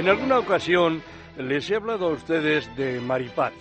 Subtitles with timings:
[0.00, 1.02] En alguna ocasión
[1.36, 3.52] les he hablado a ustedes de Maripaz.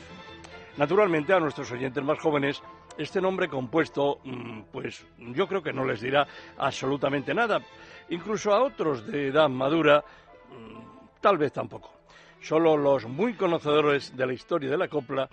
[0.77, 2.63] Naturalmente a nuestros oyentes más jóvenes
[2.97, 6.25] este nombre compuesto, mm, pues yo creo que no les dirá
[6.57, 7.59] absolutamente nada.
[8.07, 10.01] Incluso a otros de edad madura,
[10.49, 11.91] mm, tal vez tampoco.
[12.39, 15.29] Solo los muy conocedores de la historia de la copla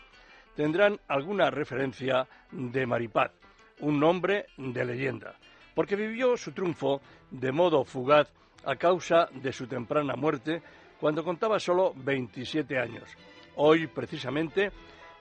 [0.57, 3.31] tendrán alguna referencia de Maripaz,
[3.79, 5.37] un nombre de leyenda,
[5.73, 8.33] porque vivió su triunfo de modo fugaz
[8.65, 10.61] a causa de su temprana muerte
[11.01, 13.09] cuando contaba solo 27 años.
[13.57, 14.71] Hoy, precisamente,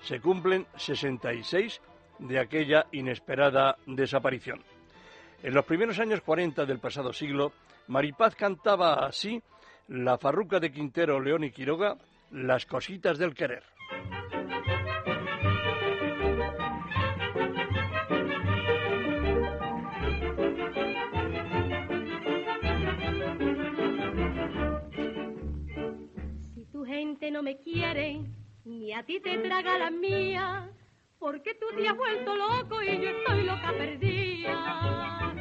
[0.02, 1.82] se cumplen 66
[2.20, 4.64] de aquella inesperada desaparición.
[5.44, 7.54] En los primeros años 40 del pasado siglo,
[7.88, 9.42] Maripaz cantaba así
[9.88, 11.98] la farruca de Quintero, León y Quiroga,
[12.32, 13.75] Las cositas del querer.
[27.31, 28.22] No me quiere,
[28.66, 30.70] ni a ti te traga la mía,
[31.20, 35.34] porque tú te has vuelto loco y yo estoy loca perdida.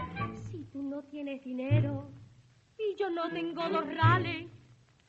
[0.51, 2.11] Si tú no tienes dinero
[2.79, 4.47] y yo no tengo dos rales,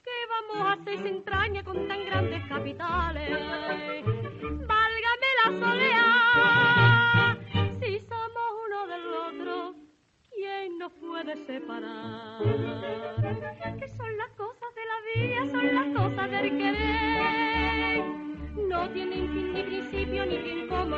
[0.03, 3.29] ¿qué vamos a hacer se entraña con tan grandes capitales?
[4.67, 7.37] Válgame la soleá,
[7.79, 9.75] si somos uno del otro,
[10.29, 12.43] ¿quién nos puede separar?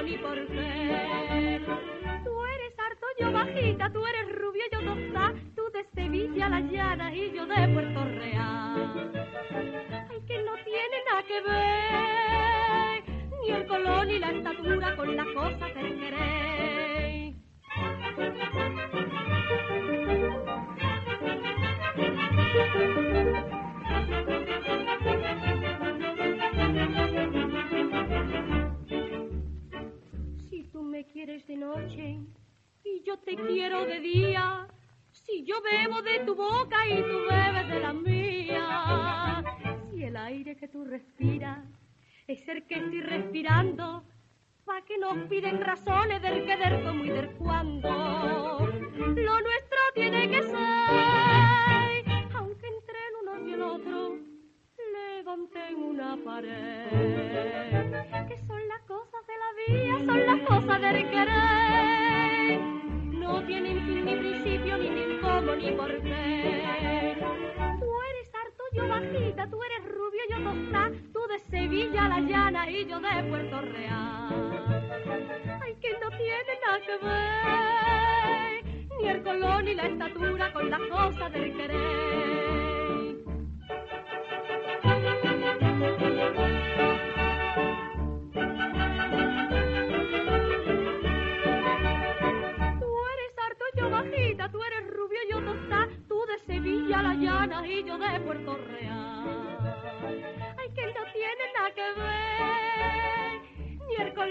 [0.08, 0.86] Ni por qué.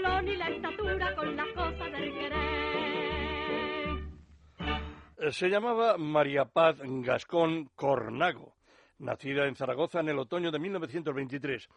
[0.01, 2.57] La estatura con las cosas del querer.
[5.17, 8.53] Eh, se llamaba María Paz Gascón Cornago,
[8.99, 11.67] nacida en Zaragoza en el otoño de 1923.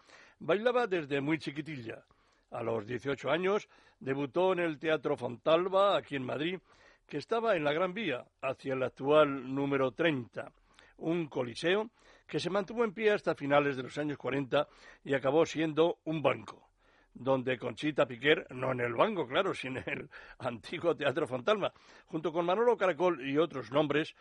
[0.40, 2.04] Bailaba desde muy chiquitilla.
[2.50, 6.58] A los 18 años debutó en el Teatro Fontalba, aquí en Madrid,
[7.06, 10.52] que estaba en la Gran Vía, hacia el actual número 30,
[10.98, 11.90] un coliseo
[12.26, 14.68] que se mantuvo en pie hasta finales de los años 40
[15.04, 16.69] y acabó siendo un banco,
[17.14, 21.72] donde Conchita Piquer, no en el banco, claro, sino en el antiguo Teatro Fontalma,
[22.06, 24.14] junto con Manolo Caracol y otros nombres,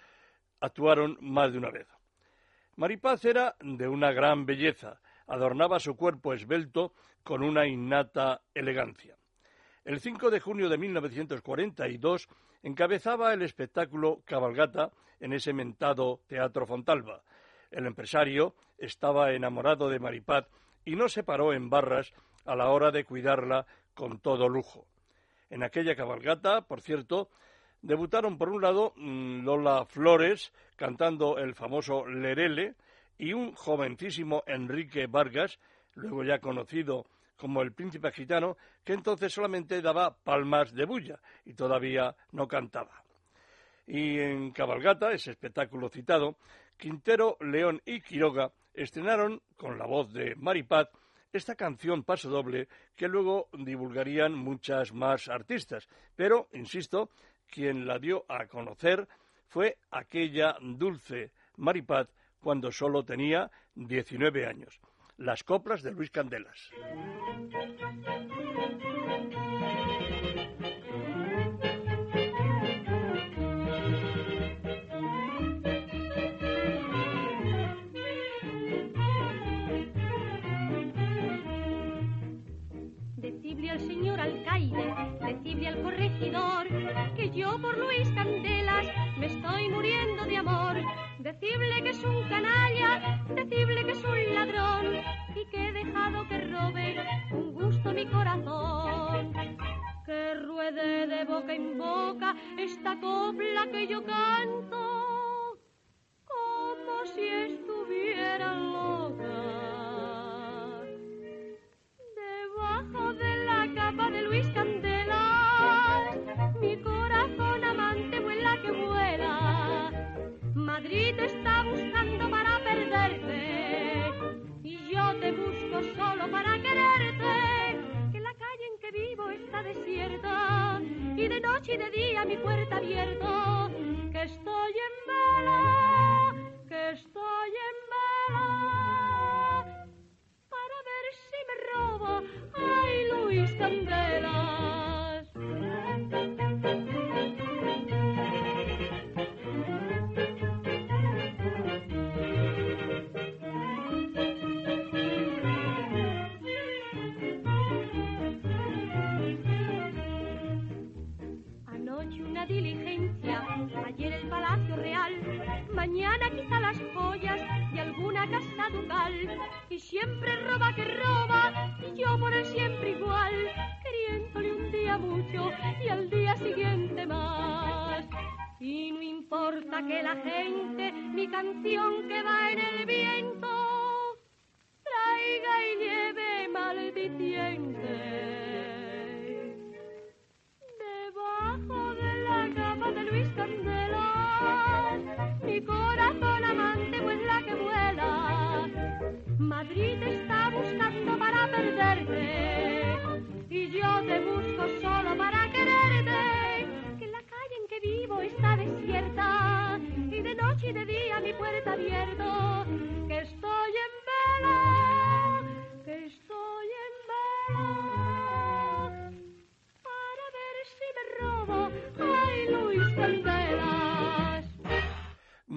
[0.59, 1.87] actuaron más de una vez.
[2.75, 6.93] Maripaz era de una gran belleza, adornaba su cuerpo esbelto
[7.23, 9.17] con una innata elegancia.
[9.85, 12.27] El 5 de junio de 1942
[12.63, 17.21] encabezaba el espectáculo Cabalgata en ese mentado Teatro Fontalba.
[17.71, 20.47] El empresario estaba enamorado de Maripaz
[20.85, 22.13] y no se paró en barras
[22.49, 24.87] a la hora de cuidarla con todo lujo.
[25.49, 27.29] En aquella cabalgata, por cierto,
[27.81, 32.75] debutaron por un lado mm, Lola Flores cantando el famoso Lerele
[33.17, 35.59] y un jovencísimo Enrique Vargas,
[35.95, 37.05] luego ya conocido
[37.37, 43.03] como el príncipe gitano, que entonces solamente daba palmas de bulla y todavía no cantaba.
[43.87, 46.35] Y en Cabalgata, ese espectáculo citado,
[46.77, 50.89] Quintero, León y Quiroga estrenaron, con la voz de Maripaz,
[51.31, 55.87] esta canción paso doble que luego divulgarían muchas más artistas.
[56.15, 57.09] Pero, insisto,
[57.47, 59.07] quien la dio a conocer
[59.47, 62.07] fue aquella dulce Maripaz
[62.39, 64.79] cuando solo tenía 19 años.
[65.17, 66.71] Las coplas de Luis Candelas.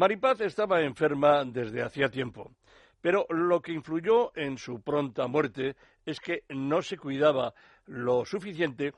[0.02, 2.50] Maripaz estaba enferma desde hacía tiempo,
[3.00, 7.54] pero lo que influyó en su pronta muerte es que no se cuidaba
[7.86, 8.94] lo suficiente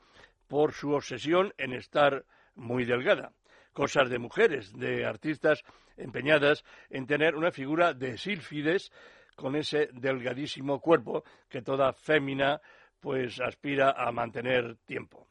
[0.47, 2.25] por su obsesión en estar
[2.55, 3.33] muy delgada.
[3.71, 5.61] Cosas de mujeres, de artistas
[5.95, 8.91] empeñadas en tener una figura de sílfides
[9.35, 12.59] con ese delgadísimo cuerpo que toda fémina
[12.99, 15.27] pues aspira a mantener tiempo.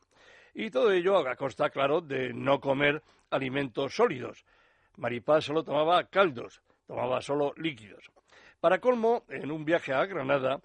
[0.54, 4.44] Y todo ello a costa, claro, de no comer alimentos sólidos.
[4.96, 8.10] Maripaz solo tomaba caldos, tomaba solo líquidos.
[8.60, 10.60] Para colmo, en un viaje a Granada,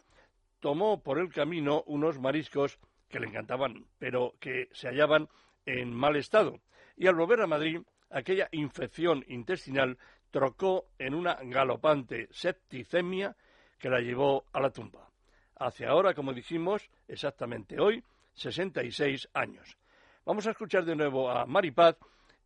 [0.59, 5.27] tomó por el camino unos mariscos que le encantaban, pero que se hallaban
[5.65, 6.59] en mal estado.
[6.95, 9.97] Y al volver a Madrid, aquella infección intestinal
[10.31, 13.35] trocó en una galopante septicemia
[13.77, 15.09] que la llevó a la tumba.
[15.55, 19.77] Hace ahora, como dijimos, exactamente hoy, 66 años.
[20.25, 21.97] Vamos a escuchar de nuevo a Maripaz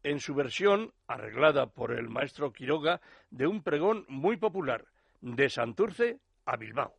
[0.04, 4.86] en su versión, arreglada por el maestro Quiroga, de un pregón muy popular,
[5.22, 6.94] de Santurce a Bilbao.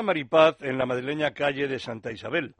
[0.00, 2.54] Maripaz en la madrileña calle de Santa Isabel,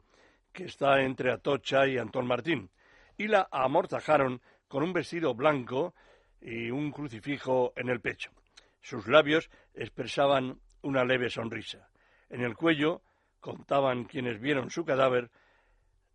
[0.51, 2.69] que está entre Atocha y Antón Martín,
[3.17, 5.95] y la amortajaron con un vestido blanco
[6.39, 8.29] y un crucifijo en el pecho.
[8.81, 11.89] Sus labios expresaban una leve sonrisa.
[12.29, 13.01] En el cuello,
[13.39, 15.31] contaban quienes vieron su cadáver,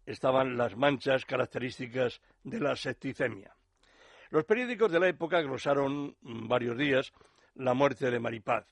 [0.07, 3.57] estaban las manchas características de la septicemia.
[4.31, 7.13] Los periódicos de la época glosaron varios días
[7.55, 8.67] la muerte de Maripaz.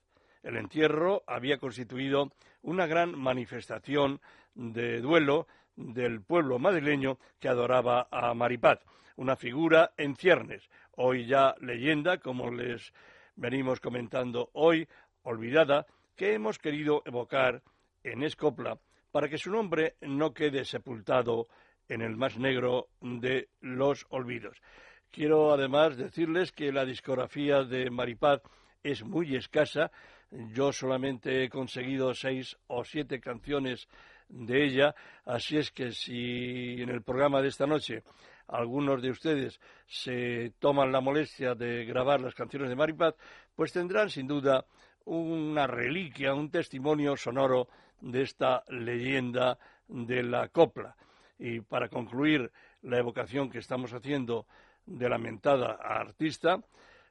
[0.47, 2.31] El entierro había constituido
[2.63, 4.21] una gran manifestación
[4.55, 8.79] de duelo del pueblo madrileño que adoraba a Maripaz,
[9.17, 12.93] una figura en ciernes, hoy ya leyenda, como les
[13.35, 14.87] venimos comentando hoy,
[15.25, 15.85] olvidada,
[16.15, 17.61] que hemos querido evocar
[18.05, 18.79] en Escopla
[19.11, 21.49] para que su nombre no quede sepultado
[21.89, 24.63] en el más negro de los olvidos.
[25.11, 28.43] Quiero además decirles que la discografía de Maripaz
[28.85, 29.91] es muy escasa.
[30.31, 33.89] Yo solamente he conseguido seis o siete canciones
[34.29, 38.03] de ella, así es que si en el programa de esta noche
[38.49, 43.15] algunos de ustedes se toman la molestia de grabar las canciones de Maripaz,
[43.55, 44.65] pues tendrán sin duda
[45.05, 47.69] una reliquia, un testimonio sonoro
[48.01, 50.97] de esta leyenda de la copla.
[51.39, 52.51] Y para concluir
[52.83, 54.47] la evocación que estamos haciendo
[54.87, 56.61] de la mentada artista,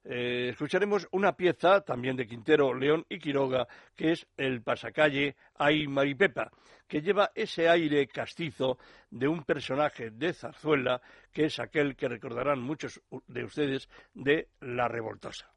[0.08, 5.88] eh, escucharemos una pieza también de Quintero, León y Quiroga, que es el pasacalle Ay
[5.88, 6.52] Maripepa,
[6.88, 8.78] que lleva ese aire castizo
[9.10, 14.88] de un personaje de zarzuela, que es aquel que recordarán muchos de ustedes de La
[14.88, 15.50] Revoltosa.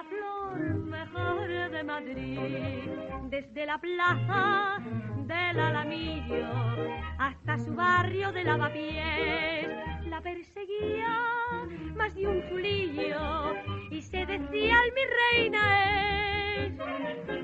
[0.00, 2.90] La flor mejor de Madrid.
[3.28, 4.78] Desde la plaza
[5.26, 6.48] del Alamillo
[7.18, 9.68] hasta su barrio de lavapiés,
[10.06, 11.18] la perseguía
[11.96, 13.54] más de un chulillo
[13.90, 15.04] y se decía mi
[15.38, 15.62] reina
[16.64, 17.39] es.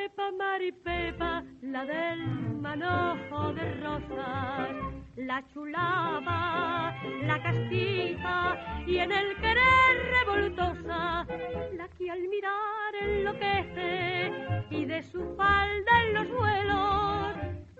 [0.00, 2.26] Maripepa, Maripepa, la del
[2.56, 4.70] manojo de rosas
[5.16, 11.26] la chulaba, la castiza y en el querer revoltosa,
[11.74, 14.32] la que al mirar enloquece
[14.70, 17.36] y de su falda en los vuelos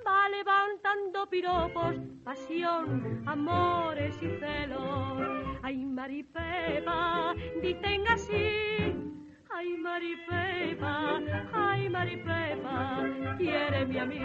[0.07, 5.23] va levantando piropos, pasión, amores y celos.
[5.63, 9.20] Ay, Maripepa, dicen así.
[9.53, 11.21] Ay, Maripepa,
[11.53, 13.05] ay, Maripepa,
[13.37, 14.21] quiere a mí.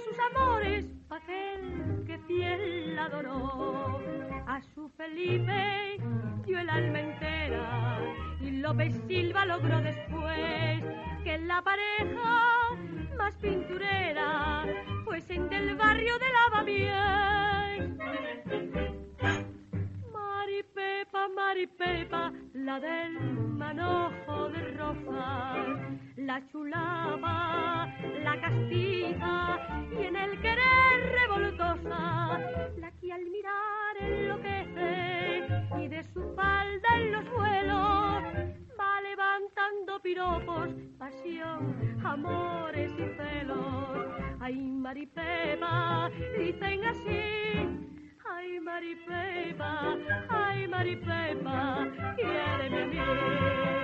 [0.00, 4.00] Sus amores aquel que fiel adoró.
[4.46, 5.98] A su Felipe
[6.44, 8.00] dio el alma entera
[8.40, 10.84] y López Silva logró después
[11.24, 12.70] que la pareja
[13.16, 14.64] más pinturera
[15.04, 17.90] fuesen del barrio de Lavapiés.
[20.12, 25.95] Maripepa, Maripepa, la del manojo de rosas,
[26.26, 27.88] la chulaba,
[28.24, 29.58] la castiza
[29.92, 32.40] y en el querer revoltosa,
[32.78, 35.46] la que al mirar enloquece
[35.80, 38.24] y de su falda en los vuelos
[38.78, 44.06] va levantando piropos, pasión, amores y celos.
[44.40, 47.22] Ay, Maripepa, dicen así
[48.28, 49.96] Ay, Maripepa,
[50.28, 53.75] ay, Maripepa, quiéreme a mí.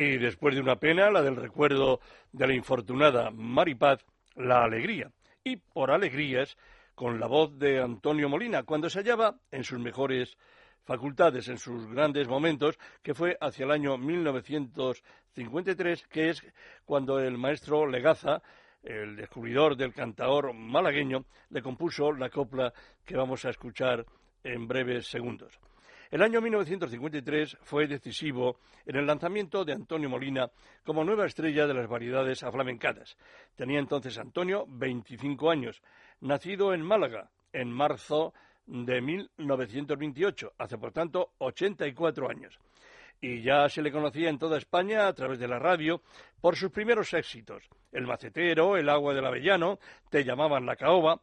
[0.00, 2.00] Y después de una pena, la del recuerdo
[2.32, 4.02] de la infortunada Maripaz,
[4.34, 5.12] la alegría.
[5.44, 6.56] Y por alegrías,
[6.94, 10.38] con la voz de Antonio Molina, cuando se hallaba en sus mejores
[10.84, 16.42] facultades, en sus grandes momentos, que fue hacia el año 1953, que es
[16.86, 18.40] cuando el maestro Legaza
[18.82, 22.72] el descubridor del cantaor malagueño, le compuso la copla
[23.04, 24.06] que vamos a escuchar
[24.42, 25.60] en breves segundos.
[26.10, 30.50] El año 1953 fue decisivo en el lanzamiento de Antonio Molina
[30.84, 33.16] como nueva estrella de las variedades aflamencadas.
[33.54, 35.80] Tenía entonces Antonio 25 años,
[36.20, 38.34] nacido en Málaga en marzo
[38.66, 42.58] de 1928, hace por tanto 84 años.
[43.20, 46.02] Y ya se le conocía en toda España a través de la radio
[46.40, 51.20] por sus primeros éxitos, El Macetero, El Agua del Avellano, Te llamaban la Caoba,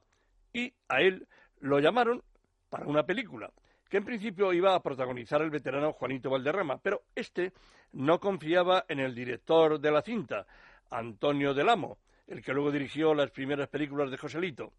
[0.54, 1.28] y a él
[1.60, 2.24] lo llamaron
[2.70, 3.52] para una película,
[3.90, 7.54] que en principio iba a protagonizar el veterano Juanito Valderrama, pero este
[7.94, 10.46] no confiaba en el director de la cinta,
[10.90, 14.74] Antonio del Amo, el que luego dirigió las primeras películas de Joselito.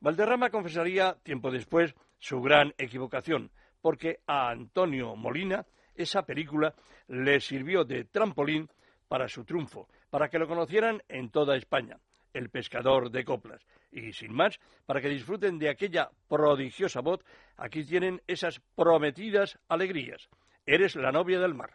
[0.00, 3.50] Valderrama confesaría tiempo después su gran equivocación,
[3.80, 6.74] porque a Antonio Molina esa película
[7.08, 8.68] le sirvió de trampolín
[9.08, 11.98] para su triunfo, para que lo conocieran en toda España,
[12.38, 13.66] el pescador de coplas.
[13.92, 17.20] Y sin más, para que disfruten de aquella prodigiosa voz,
[17.56, 20.28] aquí tienen esas prometidas alegrías.
[20.64, 21.70] Eres la novia del mar.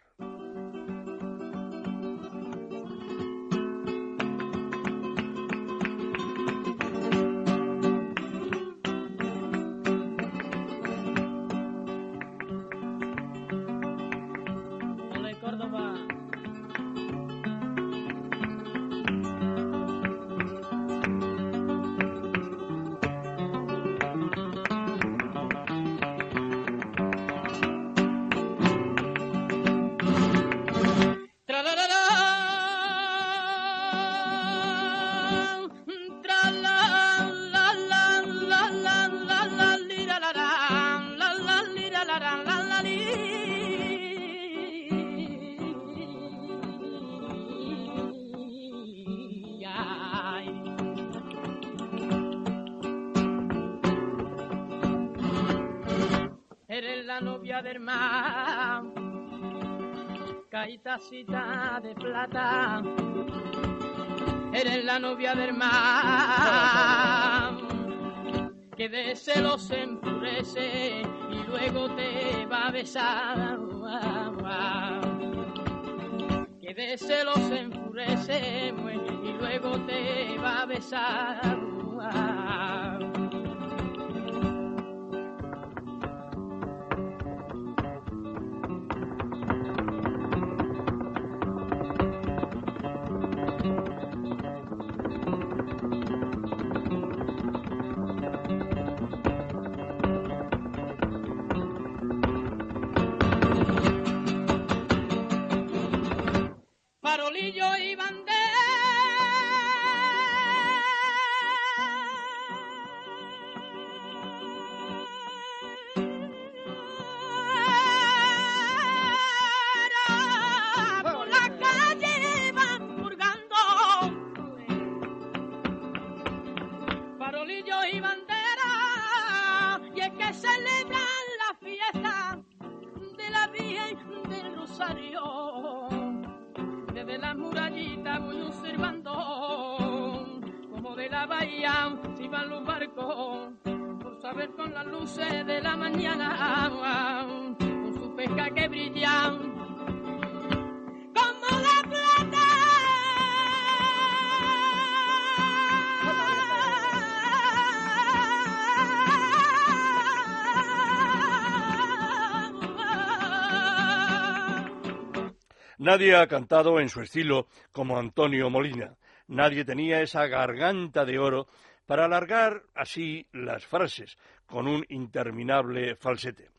[165.94, 168.96] Nadie ha cantado en su estilo como Antonio Molina.
[169.28, 171.46] Nadie tenía esa garganta de oro
[171.86, 176.50] para alargar así las frases con un interminable falsete.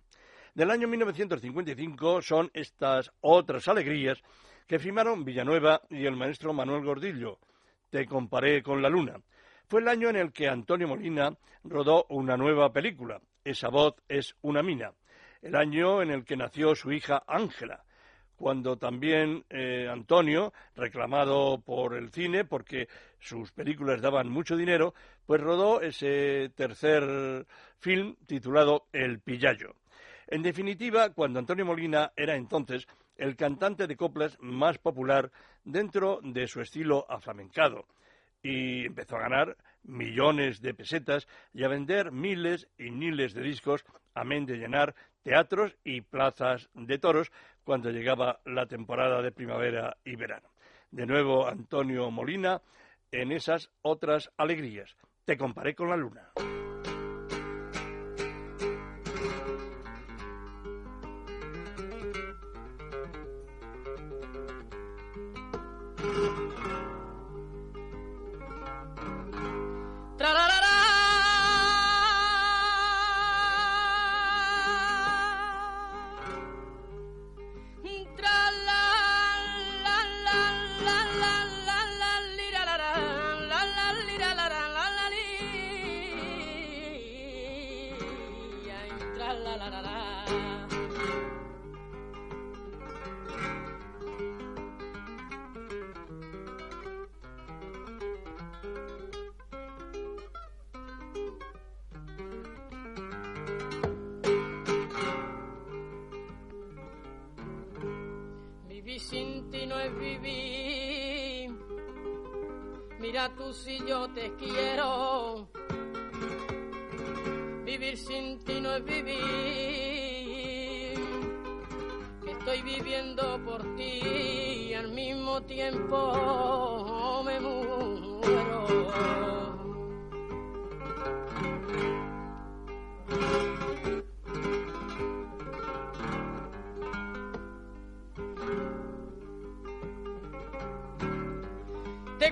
[0.53, 4.21] Del año 1955 son estas otras alegrías
[4.67, 7.39] que firmaron Villanueva y el maestro Manuel Gordillo.
[7.89, 9.17] Te comparé con la luna.
[9.67, 14.33] Fue el año en el que Antonio Molina rodó una nueva película, Esa voz es
[14.43, 14.93] una mina.
[15.41, 17.83] El año en el que nació su hija Ángela
[18.35, 22.87] cuando también eh, Antonio, reclamado por el cine, porque
[23.19, 24.93] sus películas daban mucho dinero,
[25.25, 27.45] pues rodó ese tercer
[27.79, 29.75] film titulado El Pillayo.
[30.27, 35.31] En definitiva, cuando Antonio Molina era entonces el cantante de coplas más popular
[35.63, 37.85] dentro de su estilo aflamencado
[38.41, 43.85] y empezó a ganar millones de pesetas y a vender miles y miles de discos,
[44.13, 47.31] amén de llenar teatros y plazas de toros
[47.63, 50.49] cuando llegaba la temporada de primavera y verano.
[50.91, 52.61] De nuevo, Antonio Molina
[53.11, 54.95] en esas otras alegrías.
[55.25, 56.31] Te comparé con la luna.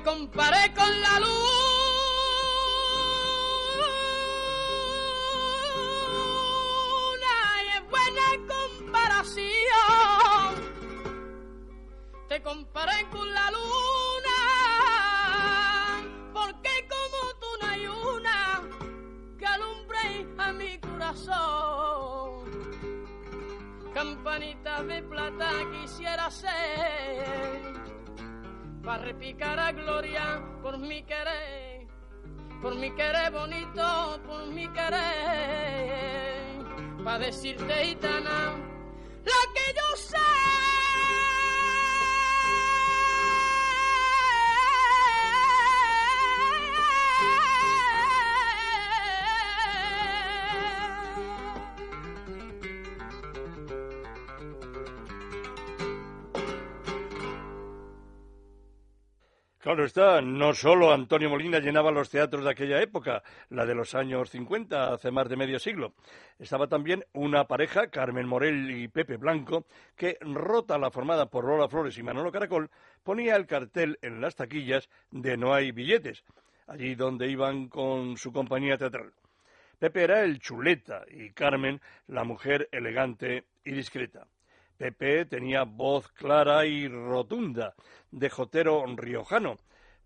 [0.03, 1.52] Comparé con la luna
[30.63, 31.87] por mi querer,
[32.61, 35.03] por mi querer bonito, por mi querer,
[37.03, 38.72] para decirte gitana
[59.73, 63.95] Claro está, no solo Antonio Molina llenaba los teatros de aquella época, la de los
[63.95, 65.95] años 50, hace más de medio siglo.
[66.37, 71.67] Estaba también una pareja, Carmen Morel y Pepe Blanco, que, rota la formada por Lola
[71.67, 72.69] Flores y Manolo Caracol,
[73.01, 76.23] ponía el cartel en las taquillas de No hay billetes,
[76.67, 79.11] allí donde iban con su compañía teatral.
[79.79, 84.27] Pepe era el chuleta y Carmen la mujer elegante y discreta.
[84.77, 87.73] Pepe tenía voz clara y rotunda,
[88.11, 89.57] de jotero riojano,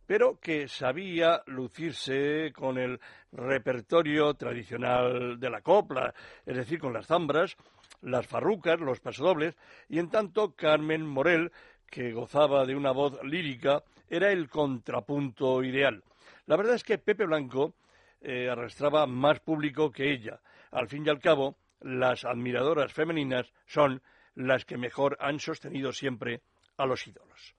[0.06, 3.00] pero que sabía lucirse con el
[3.32, 6.14] repertorio tradicional de la copla,
[6.46, 7.58] es decir, con las zambras,
[8.02, 9.56] las farrucas, los pasodobles,
[9.90, 11.52] y en tanto Carmen Morel,
[11.86, 16.04] que gozaba de una voz lírica, era el contrapunto ideal.
[16.46, 17.74] La verdad es que Pepe Blanco
[18.22, 20.40] eh, arrastraba más público que ella.
[20.72, 24.02] Al fin y al cabo, las admiradoras femeninas son
[24.38, 26.42] las que mejor han sostenido siempre
[26.78, 27.56] a los ídolos.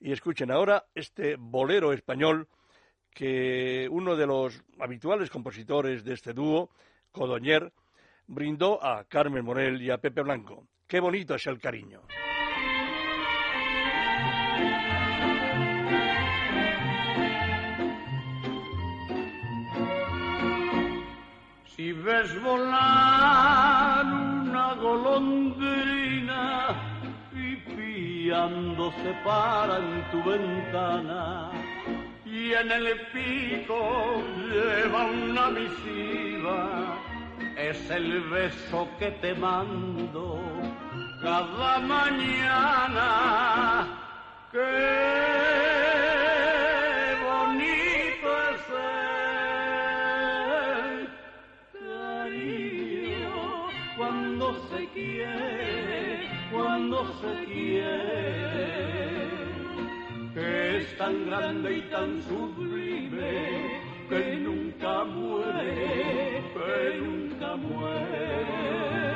[0.00, 2.48] Y escuchen ahora este bolero español
[3.12, 6.70] que uno de los habituales compositores de este dúo,
[7.12, 7.72] Codoñer,
[8.26, 10.68] brindó a Carmen Morel y a Pepe Blanco.
[10.86, 12.02] Qué bonito es el cariño.
[21.76, 23.87] Si ves volar
[24.88, 26.44] golondrina
[27.32, 31.50] pipiando se para en tu ventana
[32.24, 36.58] y en el pico lleva una misiva,
[37.56, 40.40] es el beso que te mando
[41.22, 43.08] cada mañana.
[44.52, 45.97] Qué
[56.50, 58.68] cuando se quiere,
[60.34, 69.07] que es tan grande y tan sublime que nunca muere, que nunca muere.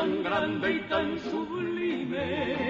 [0.00, 2.69] Tan grande y tan sublime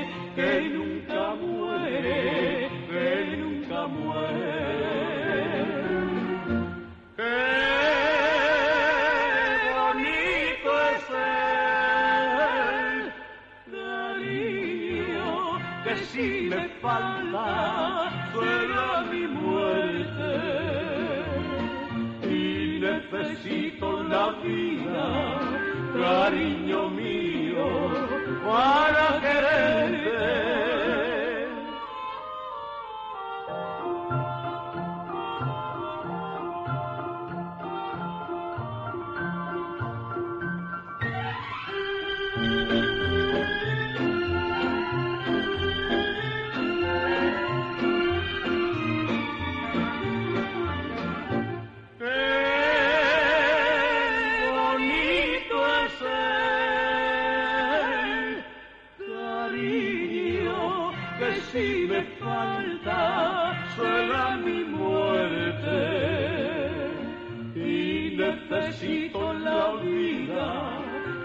[68.21, 70.79] necesito la vida,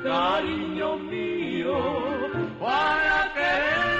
[0.03, 1.77] cariño mío,
[2.59, 3.95] para quererte.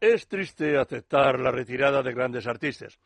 [0.00, 2.98] Es triste aceptar la retirada de grandes artistas,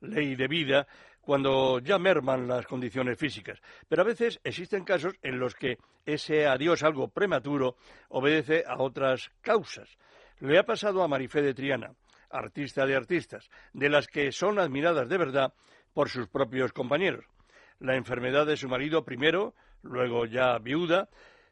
[0.00, 0.86] ley de vida,
[1.20, 3.60] cuando ya merman las condiciones físicas.
[3.88, 7.76] Pero a veces existen casos en los que ese adiós algo prematuro
[8.08, 9.98] obedece a otras causas.
[10.40, 11.92] Le ha pasado a Marifé de Triana
[12.30, 15.54] artista de artistas, de las que son admiradas de verdad
[15.94, 17.24] por sus propios compañeros.
[17.80, 21.08] La enfermedad de su marido primero, luego ya viuda,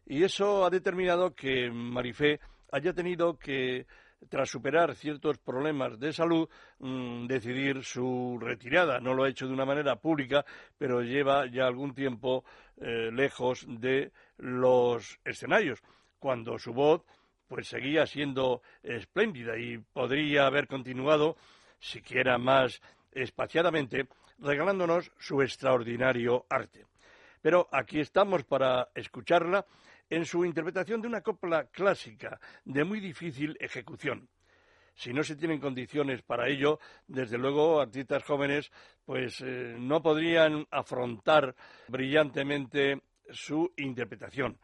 [0.07, 2.41] y eso ha determinado que Marifé
[2.73, 3.87] haya tenido que,
[4.29, 6.49] tras superar ciertos problemas de salud,
[6.79, 9.01] mm, decidir su retirada.
[9.01, 10.45] No lo ha hecho de una manera pública,
[10.79, 12.45] pero lleva ya algún tiempo
[12.79, 15.83] eh, lejos de los escenarios,
[16.19, 17.03] cuando su voz
[17.49, 21.37] pues seguía siendo espléndida y podría haber continuado,
[21.79, 22.81] siquiera más
[23.13, 26.85] espaciadamente, regalándonos su extraordinario arte.
[27.41, 29.65] Pero aquí estamos para escucharla
[30.11, 34.29] en su interpretación de una copla clásica de muy difícil ejecución.
[34.95, 38.71] Si no se tienen condiciones para ello, desde luego artistas jóvenes
[39.05, 41.55] pues eh, no podrían afrontar
[41.89, 44.59] brillantemente su interpretación.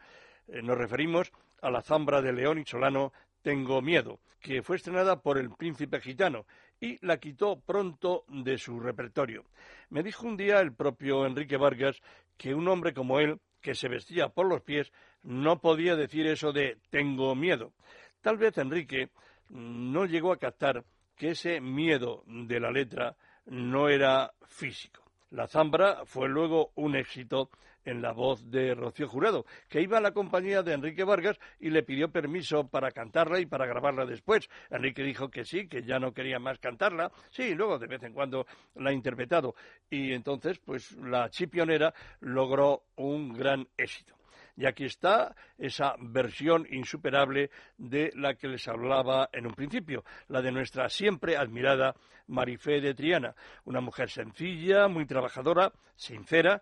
[0.47, 5.21] Eh, nos referimos a la zambra de León y Solano Tengo Miedo, que fue estrenada
[5.21, 6.45] por el príncipe gitano
[6.79, 9.45] y la quitó pronto de su repertorio.
[9.89, 12.01] Me dijo un día el propio Enrique Vargas
[12.37, 14.91] que un hombre como él, que se vestía por los pies,
[15.23, 17.73] no podía decir eso de tengo miedo.
[18.21, 19.09] Tal vez Enrique
[19.49, 20.83] no llegó a captar
[21.15, 25.03] que ese miedo de la letra no era físico.
[25.31, 27.49] La zambra fue luego un éxito
[27.85, 31.69] en la voz de Rocío Jurado, que iba a la compañía de Enrique Vargas y
[31.69, 34.49] le pidió permiso para cantarla y para grabarla después.
[34.69, 37.11] Enrique dijo que sí, que ya no quería más cantarla.
[37.29, 39.55] Sí, luego de vez en cuando la ha interpretado.
[39.89, 44.15] Y entonces, pues la chipionera logró un gran éxito.
[44.55, 50.41] Y aquí está esa versión insuperable de la que les hablaba en un principio, la
[50.41, 51.95] de nuestra siempre admirada
[52.27, 53.35] Marifé de Triana,
[53.65, 56.61] una mujer sencilla, muy trabajadora, sincera,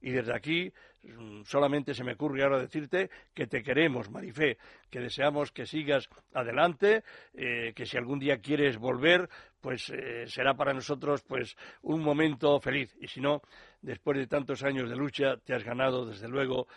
[0.00, 0.72] y desde aquí
[1.02, 4.58] mm, solamente se me ocurre ahora decirte que te queremos, Marifé,
[4.90, 7.02] que deseamos que sigas adelante,
[7.34, 9.28] eh, que si algún día quieres volver,
[9.60, 12.96] pues eh, será para nosotros pues un momento feliz.
[13.00, 13.42] Y si no,
[13.82, 16.68] después de tantos años de lucha, te has ganado, desde luego,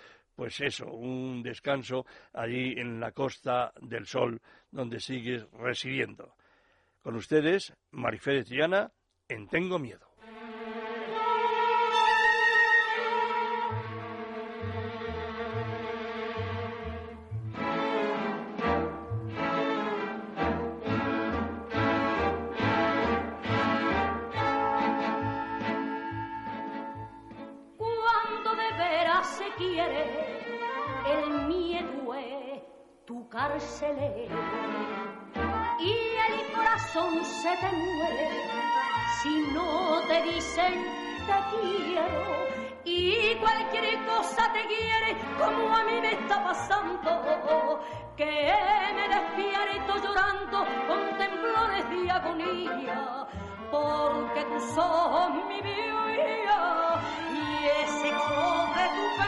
[0.42, 6.34] pues eso, un descanso allí en la Costa del Sol, donde sigues residiendo.
[7.04, 8.92] Con ustedes, Marifé de Triana,
[9.28, 10.11] en Tengo Miedo.
[37.12, 38.30] Corazón se te muere
[39.22, 40.86] si no te dicen
[41.26, 42.48] te quiero
[42.84, 47.80] y cualquier cosa te quiere como a mí me está pasando
[48.16, 48.54] que
[48.96, 53.28] me despierto llorando con temblores de agonía
[53.72, 59.22] porque tú sos mi vida y ese color de tu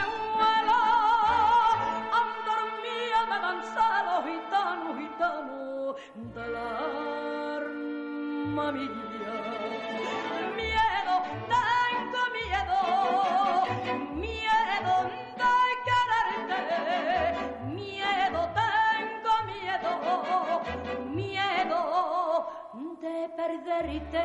[6.34, 7.13] del
[8.54, 8.70] Miedo,
[11.50, 12.78] tengo miedo,
[14.14, 14.94] miedo
[15.40, 16.58] de quererte,
[17.66, 19.92] miedo, tengo miedo,
[21.10, 21.80] miedo
[23.00, 24.22] de perderte.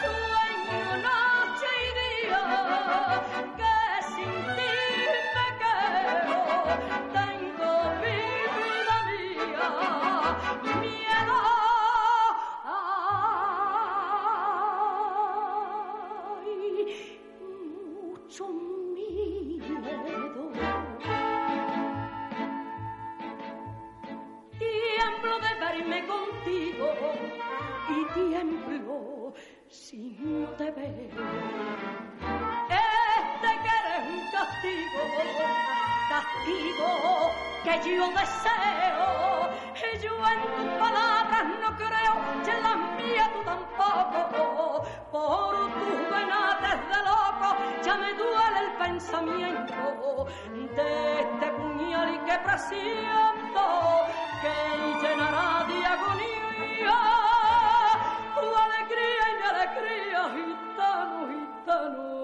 [0.00, 2.42] Sueño noche y día.
[3.56, 3.83] que
[37.90, 39.50] yo deseo.
[39.74, 44.84] Y yo en tus palabras no creo, y en las mías tú tampoco.
[45.12, 50.26] Por tus venates de loco ya me duele el pensamiento
[50.76, 53.64] de este puñal y que presiento
[54.42, 54.54] que
[55.02, 56.98] llenará de agonía
[58.40, 62.23] tu alegría y mi alegría, gitano, gitano,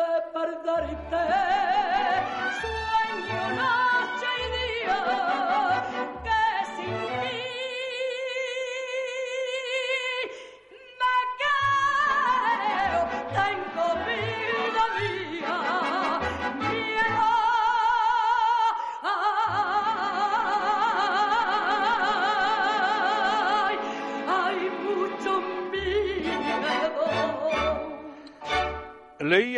[0.00, 1.22] de perderte.
[2.60, 4.98] Sueño noche y día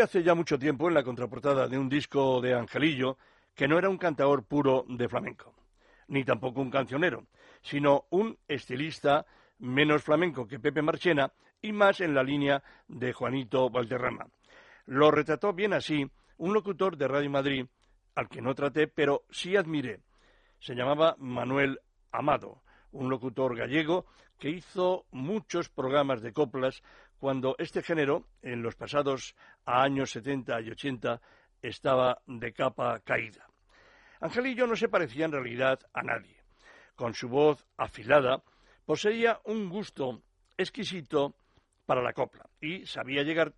[0.03, 3.19] hace ya mucho tiempo en la contraportada de un disco de Angelillo
[3.55, 5.55] que no era un cantador puro de flamenco,
[6.09, 7.27] ni tampoco un cancionero,
[7.63, 9.25] sino un estilista
[9.59, 14.27] menos flamenco que Pepe Marchena y más en la línea de Juanito Valderrama.
[14.87, 17.67] Lo retrató bien así un locutor de Radio Madrid,
[18.17, 20.01] al que no traté, pero sí admiré.
[20.59, 21.79] Se llamaba Manuel
[22.11, 24.07] Amado, un locutor gallego
[24.39, 26.83] que hizo muchos programas de coplas
[27.23, 31.21] cuando este género, en los pasados años 70 y 80,
[31.63, 33.47] estaba de capa caída.
[34.21, 36.43] Angelillo no se parecía en realidad a nadie.
[36.97, 38.43] Con su voz afilada,
[38.85, 40.21] poseía un gusto
[40.57, 41.37] exquisito
[41.87, 43.55] para la copla y sabía llegar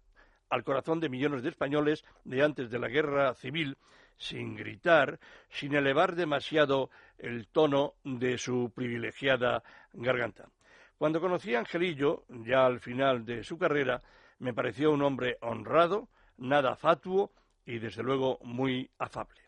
[0.51, 3.79] al corazón de millones de españoles de antes de la guerra civil
[4.19, 9.63] sin gritar, sin elevar demasiado el tono de su privilegiada
[9.95, 10.51] garganta.
[10.99, 14.03] Cuando conocí a Angelillo, ya al final de su carrera,
[14.39, 17.33] me pareció un hombre honrado, nada fatuo
[17.67, 19.41] y desde luego muy afable.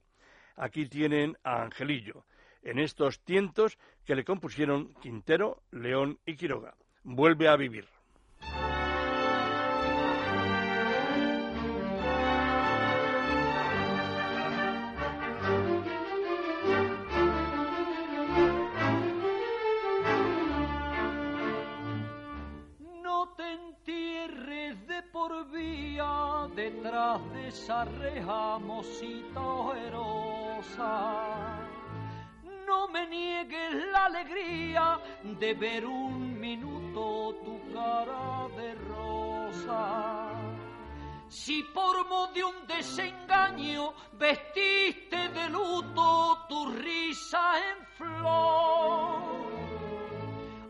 [0.56, 2.24] Aquí tienen a Angelillo,
[2.62, 6.74] en estos tientos que le compusieron Quintero, León y Quiroga.
[7.04, 7.86] Vuelve a vivir.
[26.54, 30.98] Detrás de esa reja mosita ojerosa.
[32.66, 40.30] No me niegues la alegría de ver un minuto tu cara de rosa.
[41.28, 49.45] Si por modo de un desengaño vestiste de luto tu risa en flor.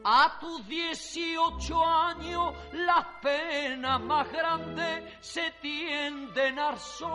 [0.09, 7.11] A tus 18 años las penas más grandes se tienden al sol.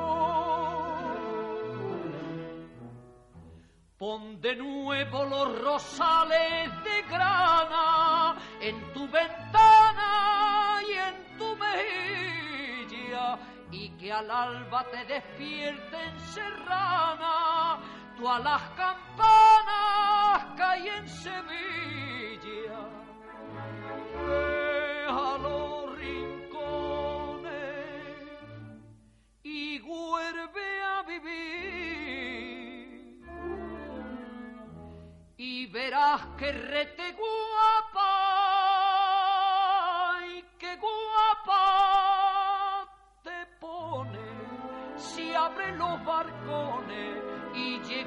[3.98, 13.40] Pon de nuevo los rosales de grana en tu ventana y en tu mejilla
[13.72, 17.80] y que al alba te despierten serrana
[18.22, 22.80] tú a las campanas que hay en Sevilla.
[24.28, 27.52] Ve a los rincones
[29.44, 31.32] y vuelve a vivir
[35.38, 38.12] y verás que rete guapa
[40.28, 41.66] y que guapa
[43.24, 44.20] te pone
[44.96, 47.41] si abre los barcones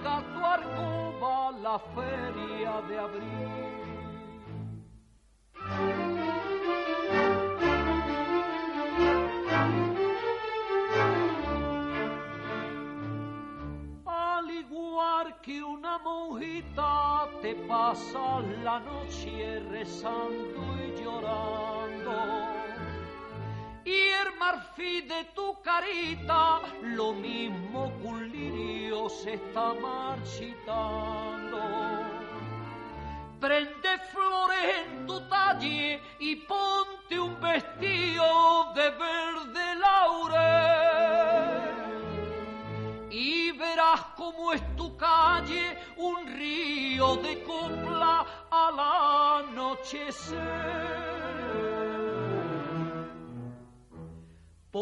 [0.05, 3.75] y llega a tu arcoba la feria de abril.
[14.07, 22.64] Al igual que una monjita te pasa la noche rezando y llorando.
[23.85, 31.59] Y el marfil de tu carita, lo mismo que un lirio se está marchitando.
[33.41, 41.24] Prende flores en tu talle y ponte un vestido de verde laurel
[43.11, 48.80] y verás cómo es tu calle un río de copla al
[49.51, 51.04] anochecer.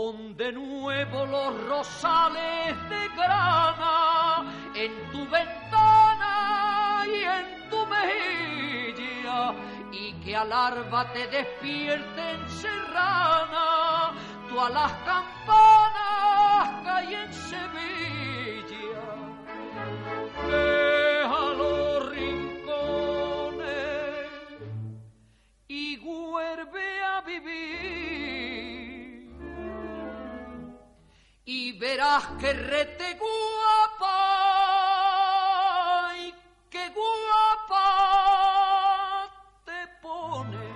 [0.02, 4.44] Pon de nuevo los rosales de grana
[4.74, 9.54] en tu ventana y en tu mejilla
[9.92, 14.10] y que al alba te despierten serrana,
[14.48, 18.21] tú a las campanas cae en.
[31.82, 34.18] Verás que rete guapa
[36.24, 36.32] y
[36.70, 37.88] que guapa
[39.64, 40.68] te pone.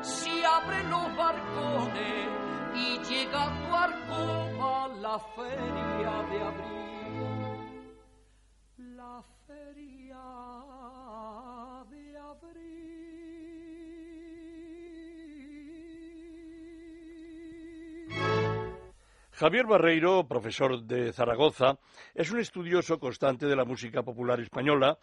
[0.00, 2.28] Si abre los barcones
[2.74, 4.22] y llega a tu arco
[4.64, 7.98] a la feria de abril.
[8.96, 9.16] La
[9.46, 10.24] feria
[11.90, 12.99] de abril
[19.40, 21.78] Javier Barreiro, profesor de Zaragoza,
[22.14, 24.98] es un estudioso constante de la música popular española,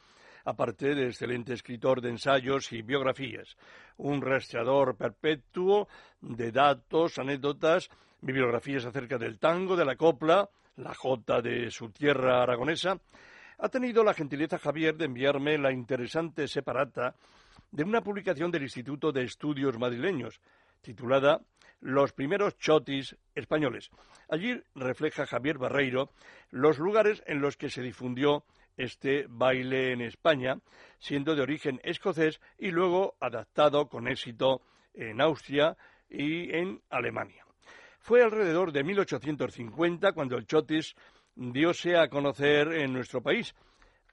[0.46, 3.58] aparte de excelente escritor de ensayos y biografías,
[3.98, 5.88] un rastreador perpetuo
[6.22, 7.90] de datos, anécdotas,
[8.22, 12.96] bibliografías acerca del tango, de la copla, la jota de su tierra aragonesa.
[13.58, 17.16] Ha tenido la gentileza Javier de enviarme la interesante separata
[17.72, 20.40] de una publicación del Instituto de Estudios Madrileños,
[20.84, 21.42] titulada
[21.80, 23.90] Los primeros chotis españoles.
[24.30, 26.10] Allí refleja Javier Barreiro
[26.50, 28.44] los lugares en los que se difundió
[28.78, 30.60] este baile en España,
[31.00, 34.62] siendo de origen escocés y luego adaptado con éxito
[34.94, 35.78] en Austria
[36.10, 37.46] y en Alemania.
[38.00, 40.96] Fue alrededor de 1850 cuando el chotis
[41.36, 43.54] diose a conocer en nuestro país,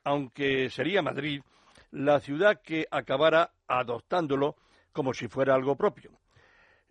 [0.02, 1.42] aunque sería Madrid
[1.90, 4.56] la ciudad que acabara adoptándolo
[4.92, 6.10] como si fuera algo propio.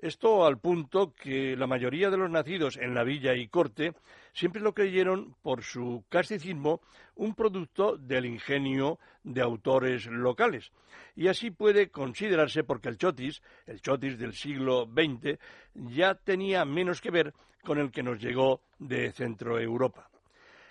[0.03, 3.93] Esto al punto que la mayoría de los nacidos en la villa y corte
[4.33, 6.81] siempre lo creyeron por su casticismo
[7.15, 10.73] un producto del ingenio de autores locales.
[11.15, 15.39] Y así puede considerarse porque el chotis, el chotis del siglo XX,
[15.73, 17.33] ya tenía menos que ver
[17.63, 20.09] con el que nos llegó de Centro Europa.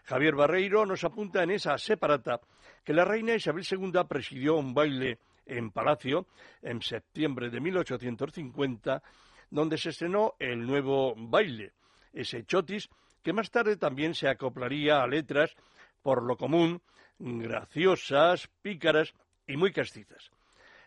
[0.04, 2.38] Javier Barreiro nos apunta en esa separata
[2.84, 6.26] que la reina Isabel II presidió un baile en Palacio
[6.62, 9.02] en septiembre de 1850,
[9.50, 11.72] donde se estrenó el nuevo baile,
[12.12, 12.88] ese chotis
[13.22, 15.54] que más tarde también se acoplaría a letras
[16.02, 16.82] por lo común
[17.18, 19.14] graciosas, pícaras
[19.46, 20.30] y muy castizas.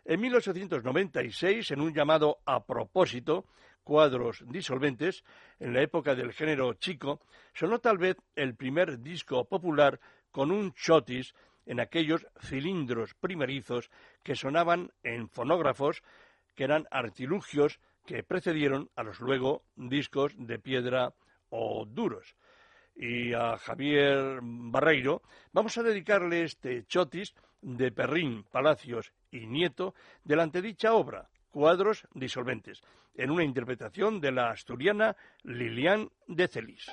[0.04, 3.46] En 1896, en un llamado a propósito,
[3.84, 5.24] cuadros disolventes,
[5.60, 7.22] en la época del género chico,
[7.54, 10.00] sonó tal vez el primer disco popular
[10.32, 11.34] con un chotis
[11.66, 13.90] en aquellos cilindros primerizos
[14.24, 16.04] que sonaban en fonógrafos,
[16.56, 21.14] que eran artilugios que precedieron a los luego discos de piedra
[21.50, 22.36] o duros.
[22.96, 30.36] Y a Javier Barreiro vamos a dedicarle este chotis de Perrín, Palacios y Nieto de
[30.36, 32.82] la antedicha obra, Cuadros disolventes,
[33.16, 36.92] en una interpretación de la asturiana Lilian de Celis.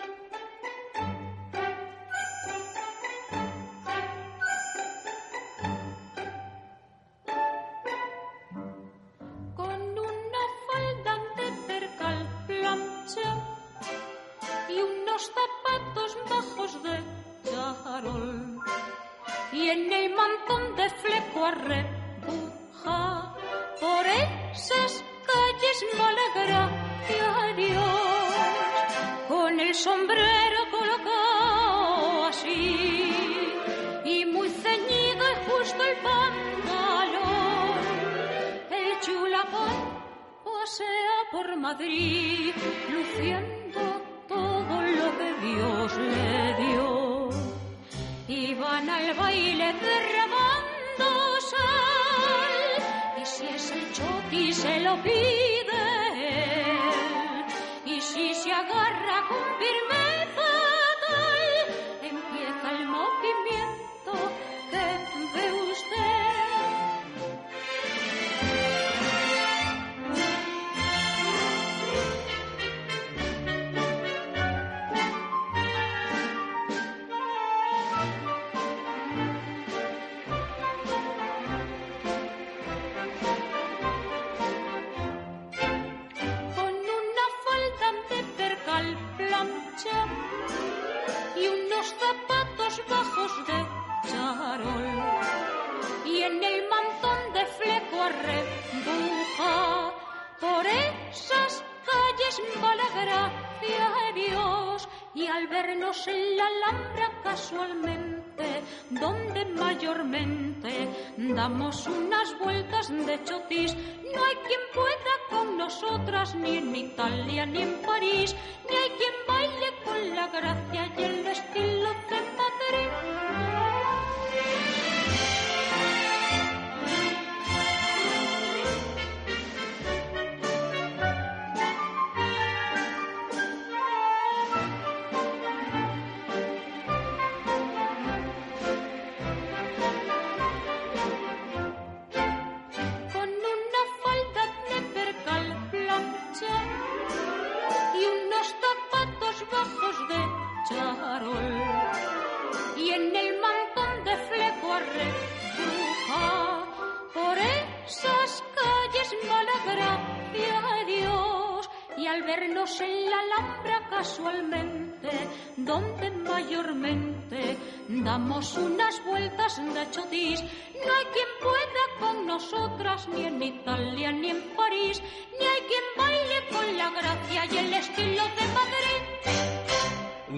[19.52, 23.34] Y en el mantón de fleco arrebuja
[23.80, 27.92] por esas calles malagracia Dios.
[29.28, 33.52] Con el sombrero colocado así
[34.04, 37.32] y muy ceñido y justo el pantalón.
[38.70, 39.76] El chulapón
[40.44, 42.54] pasea por Madrid
[42.90, 46.91] luciendo todo lo que Dios le dio.
[48.94, 51.10] Al baile derramando
[51.50, 52.54] sal.
[53.22, 55.84] Y si es el choti se lo pide.
[57.86, 60.11] Y si se agarra con firmeza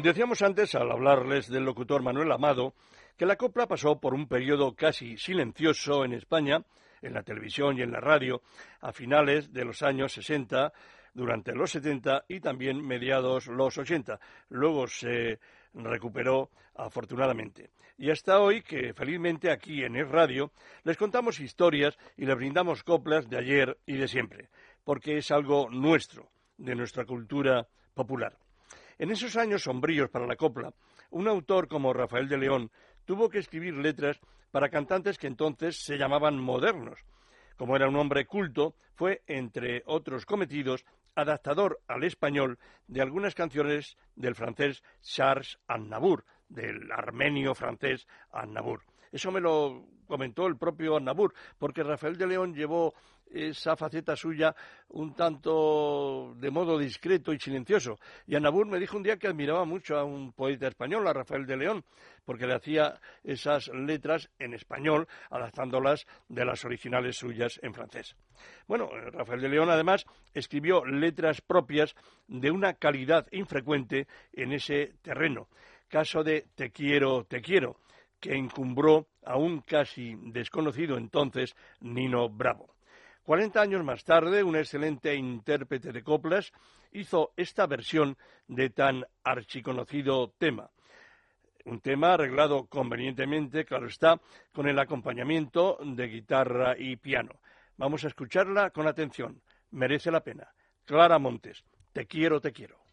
[0.05, 2.75] Decíamos antes, al hablarles del locutor Manuel Amado,
[3.17, 6.63] que la copla pasó por un periodo casi silencioso en España,
[7.01, 8.43] en la televisión y en la radio,
[8.83, 10.75] a finales de los años 60,
[11.15, 14.21] durante los 70 y también mediados los 80.
[14.51, 15.39] Luego se
[15.73, 17.71] recuperó afortunadamente.
[17.97, 20.53] Y hasta hoy que felizmente aquí en el radio
[20.83, 24.51] les contamos historias y les brindamos coplas de ayer y de siempre,
[24.85, 26.29] porque es algo nuestro,
[26.59, 28.44] de nuestra cultura popular.
[28.99, 30.73] En esos años sombríos para la copla,
[31.11, 32.71] un autor como Rafael de León
[33.05, 34.21] tuvo que escribir letras
[34.51, 36.99] para cantantes que entonces se llamaban modernos.
[37.57, 40.85] Como era un hombre culto, fue, entre otros cometidos,
[41.15, 48.83] adaptador al español de algunas canciones del francés Charles Aznavour, del armenio francés Aznavour.
[49.13, 52.95] Eso me lo comentó el propio Aznavour, porque Rafael de León llevó
[53.35, 54.55] esa faceta suya
[54.91, 57.99] un tanto de modo discreto y silencioso.
[58.27, 61.47] Y Aznavour me dijo un día que admiraba mucho a un poeta español, a Rafael
[61.47, 61.85] de León,
[62.25, 68.17] porque le hacía esas letras en español, adaptándolas de las originales suyas en francés.
[68.67, 71.95] Bueno, Rafael de León además escribió letras propias
[72.29, 75.49] de una calidad infrecuente en ese terreno.
[75.89, 77.77] Caso de Te quiero, te quiero,
[78.21, 82.74] que encumbró a un casi desconocido entonces Nino Bravo.
[83.25, 86.53] Cuarenta años más tarde, un excelente intérprete de coplas
[86.93, 88.19] hizo esta versión
[88.49, 90.69] de tan archiconocido tema.
[91.65, 94.21] Un tema arreglado convenientemente, claro está,
[94.53, 97.41] con el acompañamiento de guitarra y piano.
[97.79, 99.41] Vamos a escucharla con atención.
[99.71, 100.53] Merece la pena.
[100.85, 101.65] Clara Montes,
[101.95, 102.84] te quiero, te quiero.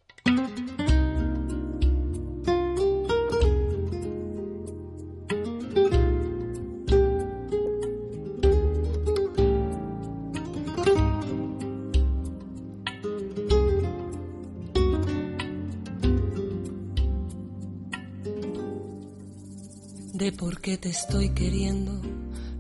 [20.61, 21.91] De por qué te estoy queriendo.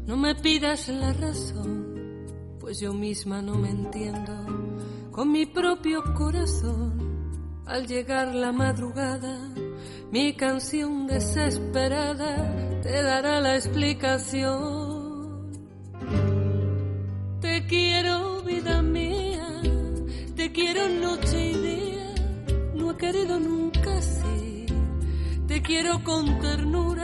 [0.07, 2.25] No me pidas la razón,
[2.59, 4.33] pues yo misma no me entiendo
[5.11, 7.61] con mi propio corazón.
[7.65, 9.37] Al llegar la madrugada,
[10.11, 15.51] mi canción desesperada te dará la explicación.
[17.39, 19.61] Te quiero, vida mía,
[20.35, 22.15] te quiero noche y día,
[22.75, 24.65] no he querido nunca así.
[25.47, 27.00] Te quiero con ternura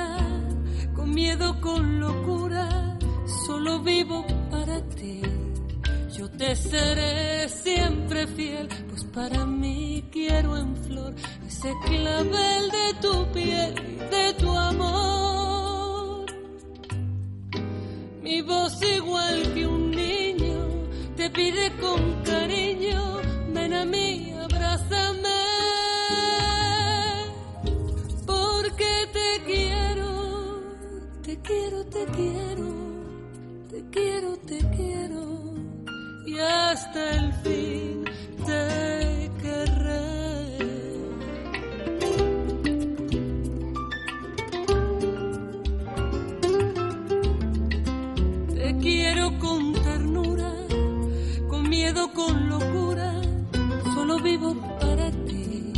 [1.62, 2.98] con locura,
[3.46, 5.22] solo vivo para ti.
[6.18, 11.14] Yo te seré siempre fiel, pues para mí quiero en flor
[11.46, 16.26] ese clavel de tu piel y de tu amor.
[18.24, 20.68] Mi voz igual que un niño
[21.16, 22.07] te pide con
[31.48, 32.70] quiero, te quiero,
[33.72, 35.54] te quiero, te quiero
[36.26, 38.04] y hasta el fin
[38.46, 40.08] te querré.
[48.56, 50.52] Te quiero con ternura,
[51.48, 53.22] con miedo, con locura,
[53.94, 55.72] solo vivo para ti.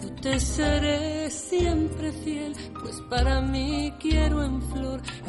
[0.00, 2.54] Yo te seré siempre fiel
[3.08, 3.77] para mí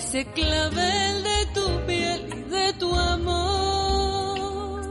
[0.10, 4.82] ese clavel de tu piel y de tu amor.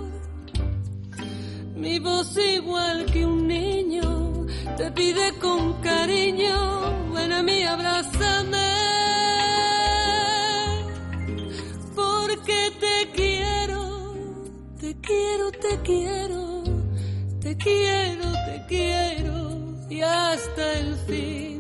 [1.75, 4.47] Mi voz igual que un niño
[4.77, 8.69] te pide con cariño, ven a mí, abrázame.
[11.97, 13.83] Porque te quiero,
[14.79, 16.63] te quiero, te quiero,
[17.41, 19.37] te quiero, te quiero
[19.91, 21.58] y hasta el fin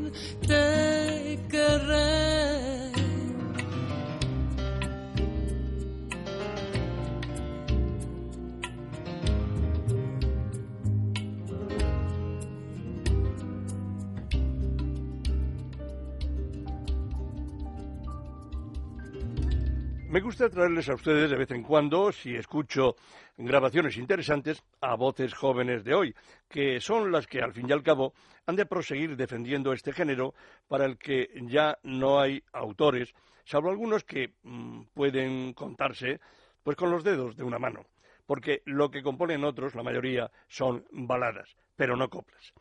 [20.38, 22.94] gusta traerles a ustedes de vez en cuando, si escucho
[23.36, 26.14] grabaciones interesantes, a voces jóvenes de hoy,
[26.48, 28.12] que son las que al fin y al cabo
[28.46, 30.34] han de proseguir defendiendo este género
[30.68, 33.12] para el que ya no hay autores,
[33.44, 36.20] salvo algunos que mm, pueden contarse
[36.62, 37.86] pues con los dedos de una mano,
[38.24, 42.54] porque lo que componen otros, la mayoría, son baladas, pero no coplas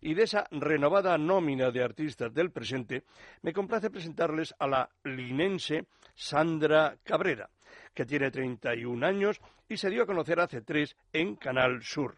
[0.00, 3.04] y de esa renovada nómina de artistas del presente,
[3.42, 7.48] me complace presentarles a la linense Sandra Cabrera,
[7.94, 12.16] que tiene 31 años y se dio a conocer hace tres en Canal Sur.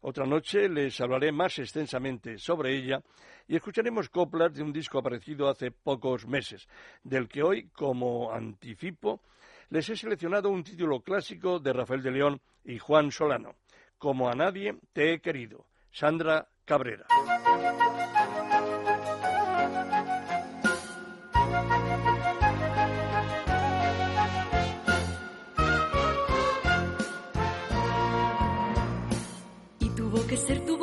[0.00, 3.02] Otra noche les hablaré más extensamente sobre ella
[3.48, 6.68] y escucharemos coplas de un disco aparecido hace pocos meses,
[7.02, 9.20] del que hoy, como anticipo,
[9.70, 13.56] les he seleccionado un título clásico de Rafael de León y Juan Solano,
[13.98, 15.66] Como a nadie te he querido.
[16.00, 17.06] Sandra Cabrera.
[29.80, 30.77] Y tuvo que ser tu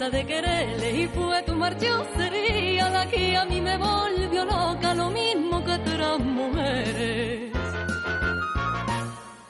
[0.00, 5.62] De quererle y fue tu marchosería la que a mí me volvió loca lo mismo
[5.62, 7.52] que otras mujeres.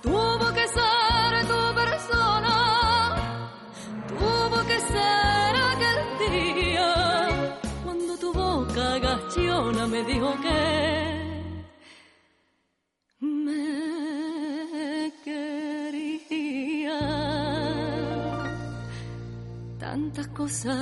[0.02, 3.54] Tuvo que ser tu persona,
[4.08, 6.94] tuvo que ser aquel día
[7.84, 10.99] cuando tu boca agachona me dijo que
[20.12, 20.74] Tantas cosas,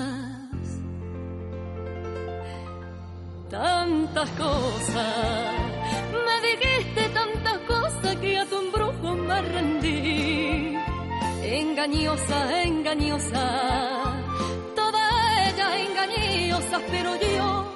[3.50, 5.54] tantas cosas.
[6.24, 10.78] Me dijiste tantas cosas que a tu embrujo me rendí.
[11.42, 14.14] Engañosa, engañosa,
[14.74, 15.12] todas
[15.46, 17.74] ellas engañosas, pero yo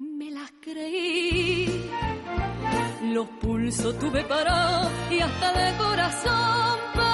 [0.00, 1.88] me las creí.
[3.12, 7.05] Los pulsos tuve parados y hasta de corazón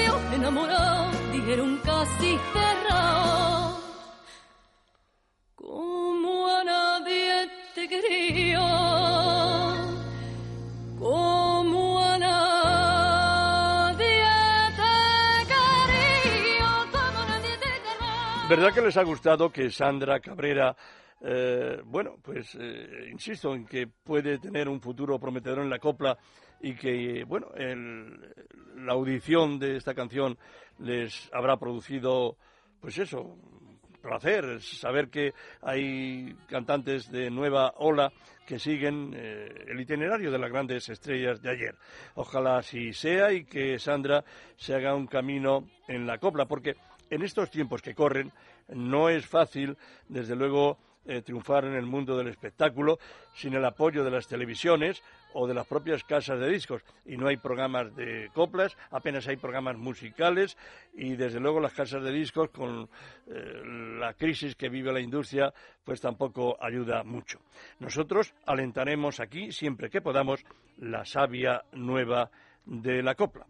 [0.00, 3.80] labios enamorados dijeron casi cerrados.
[5.54, 8.60] Como a nadie te quería.
[10.98, 14.24] Como a nadie
[14.76, 16.68] te quería.
[16.90, 18.48] Como a nadie te quería.
[18.48, 20.76] ¿Verdad que les ha gustado que Sandra Cabrera,
[21.20, 26.16] eh, bueno, pues eh, insisto en que puede tener un futuro prometedor en la copla
[26.60, 28.34] y que, bueno, el-
[28.76, 30.38] la audición de esta canción
[30.78, 32.36] les habrá producido,
[32.80, 33.36] pues eso,
[34.00, 38.10] placer, saber que hay cantantes de nueva ola
[38.46, 41.74] que siguen eh, el itinerario de las grandes estrellas de ayer.
[42.14, 44.24] Ojalá así sea y que Sandra
[44.56, 46.76] se haga un camino en la copla, porque
[47.10, 48.32] en estos tiempos que corren
[48.68, 49.76] no es fácil,
[50.08, 50.78] desde luego,
[51.10, 52.98] eh, triunfar en el mundo del espectáculo
[53.34, 55.02] sin el apoyo de las televisiones
[55.32, 56.82] o de las propias casas de discos.
[57.04, 60.56] Y no hay programas de coplas, apenas hay programas musicales
[60.94, 62.88] y desde luego las casas de discos con
[63.26, 63.62] eh,
[63.98, 65.52] la crisis que vive la industria
[65.84, 67.40] pues tampoco ayuda mucho.
[67.80, 70.44] Nosotros alentaremos aquí, siempre que podamos,
[70.78, 72.30] la savia nueva
[72.64, 73.46] de la copla.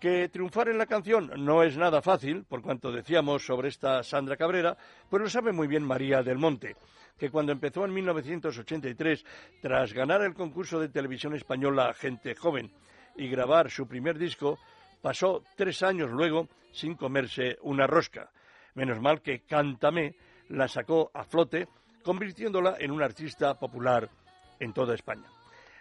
[0.00, 4.38] Que triunfar en la canción no es nada fácil, por cuanto decíamos sobre esta Sandra
[4.38, 4.74] Cabrera,
[5.10, 6.74] pues lo sabe muy bien María del Monte,
[7.18, 9.22] que cuando empezó en 1983,
[9.60, 12.72] tras ganar el concurso de televisión española Gente Joven
[13.14, 14.58] y grabar su primer disco,
[15.02, 18.30] pasó tres años luego sin comerse una rosca.
[18.76, 20.14] Menos mal que Cántame
[20.48, 21.68] la sacó a flote,
[22.02, 24.08] convirtiéndola en una artista popular
[24.60, 25.28] en toda España.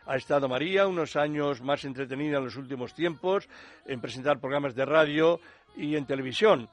[0.10, 3.48] Ha estado María unos años más entretenida en los últimos tiempos
[3.86, 5.40] en presentar programas de radio
[5.78, 6.68] y en televisión.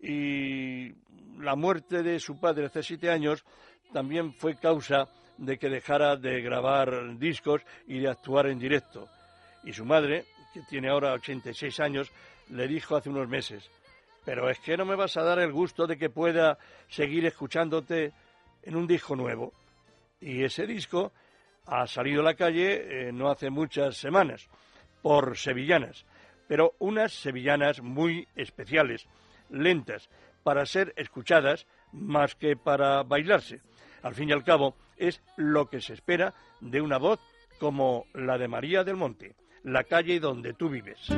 [0.00, 0.94] Y
[1.38, 3.44] la muerte de su padre hace siete años
[3.92, 9.06] también fue causa de que dejara de grabar discos y de actuar en directo.
[9.64, 10.24] Y su madre,
[10.54, 12.10] que tiene ahora 86 años,
[12.48, 13.68] le dijo hace unos meses,
[14.24, 16.56] pero es que no me vas a dar el gusto de que pueda
[16.88, 18.14] seguir escuchándote
[18.62, 19.52] en un disco nuevo.
[20.22, 21.12] Y ese disco
[21.68, 24.48] ha salido a la calle eh, no hace muchas semanas,
[25.02, 26.06] por sevillanas,
[26.48, 29.06] pero unas sevillanas muy especiales,
[29.50, 30.08] lentas,
[30.42, 33.60] para ser escuchadas más que para bailarse.
[34.02, 37.20] Al fin y al cabo, es lo que se espera de una voz
[37.60, 41.08] como la de María del Monte, la calle donde tú vives.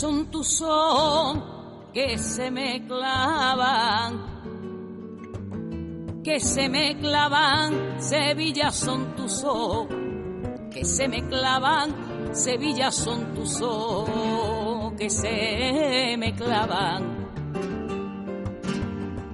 [0.00, 1.44] Son tus son
[1.92, 4.12] que se me clavan,
[6.24, 9.88] que se me clavan, Sevilla son tus ojos,
[10.72, 11.94] que se me clavan,
[12.32, 17.28] Sevilla son tus ojos, que se me clavan,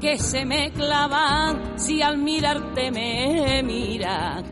[0.01, 4.43] que se me clavan, si al mirarte me mira,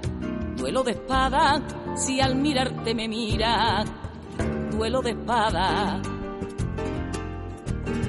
[0.57, 1.61] duelo de espada,
[1.97, 4.04] si al mirarte me mira,
[4.77, 6.03] duelo de espada.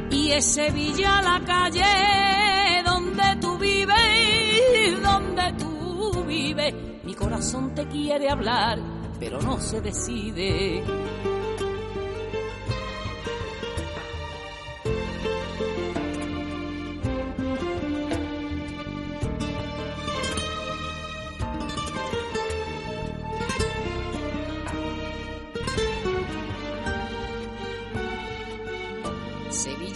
[0.10, 6.74] Y es Sevilla la calle donde tú vives, donde tú vives.
[7.04, 8.80] Mi corazón te quiere hablar,
[9.20, 10.84] pero no se decide.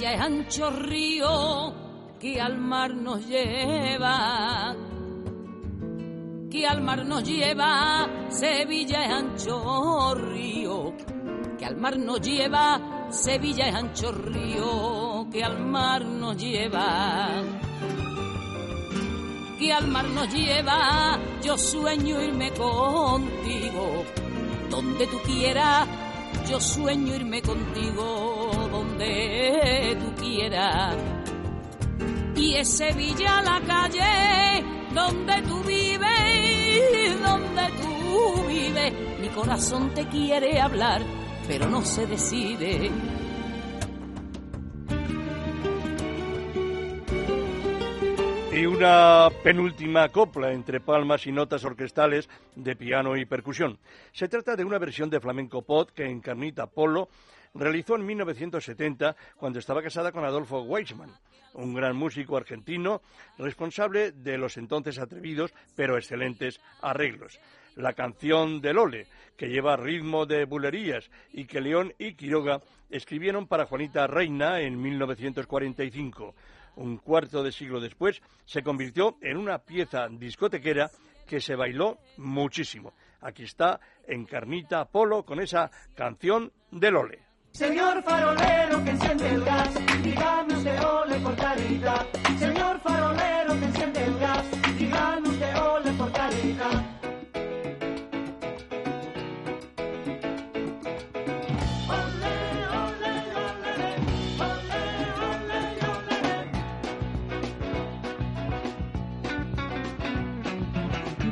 [0.09, 1.73] Sevilla es ancho río
[2.19, 4.75] que al mar nos lleva,
[6.49, 8.09] que al mar nos lleva.
[8.29, 10.93] Sevilla es ancho río
[11.59, 13.07] que al mar nos lleva.
[13.11, 17.43] Sevilla es ancho río que al mar nos lleva.
[19.59, 24.03] Que al mar nos lleva, yo sueño irme contigo,
[24.71, 25.87] donde tú quieras,
[26.49, 28.28] yo sueño irme contigo
[28.99, 30.97] donde tú quieras.
[32.35, 38.93] Y es Sevilla la calle donde tú vives, donde tú vives.
[39.21, 41.01] Mi corazón te quiere hablar,
[41.47, 42.91] pero no se decide.
[48.51, 53.79] Y una penúltima copla entre palmas y notas orquestales de piano y percusión.
[54.11, 57.07] Se trata de una versión de flamenco pot que Encarnita Polo
[57.53, 61.11] realizó en 1970 cuando estaba casada con Adolfo Weisman,
[61.53, 63.01] un gran músico argentino
[63.37, 67.39] responsable de los entonces atrevidos pero excelentes arreglos.
[67.75, 73.47] La canción del Ole, que lleva ritmo de bulerías y que León y Quiroga escribieron
[73.47, 76.35] para Juanita Reina en 1945.
[76.75, 80.89] Un cuarto de siglo después se convirtió en una pieza discotequera
[81.25, 82.93] que se bailó muchísimo.
[83.21, 87.28] Aquí está Encarnita Polo con esa canción del Ole.
[87.51, 89.69] Señor farolero que enciende el gas,
[90.03, 92.05] dígame usted ole por caridad.
[92.37, 94.45] Señor farolero que enciende el gas,
[94.77, 96.85] dígame usted ole por caridad.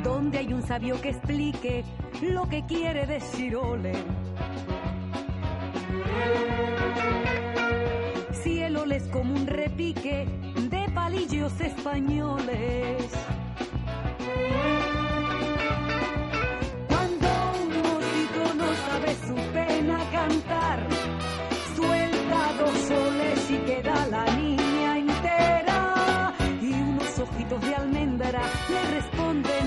[0.04, 1.84] Donde hay un sabio que explique
[2.20, 3.92] lo que quiere decir ole.
[8.42, 10.26] Si el ole es como un repique
[10.70, 13.04] de palillos españoles.
[16.88, 17.28] Cuando
[17.62, 20.86] un mosquito no sabe su pena cantar,
[21.76, 26.34] suelta dos soles y queda la niña entera.
[26.60, 29.57] Y unos ojitos de almendra le responden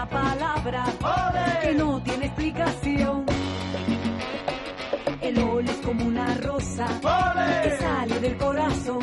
[0.00, 0.84] una palabra
[1.60, 3.26] que no tiene explicación.
[5.20, 6.86] El ole es como una rosa
[7.62, 9.02] que sale del corazón.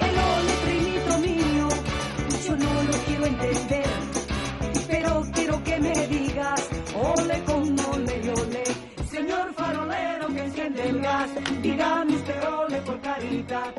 [0.00, 1.68] El ole, primito mío,
[2.46, 3.86] yo no lo quiero entender,
[4.88, 8.64] pero quiero que me digas, ole con ole y ole.
[9.08, 11.30] Señor farolero que enciende el gas,
[11.62, 13.72] dígame usted ole por caridad.